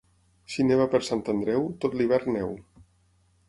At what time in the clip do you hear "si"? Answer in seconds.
0.53-0.65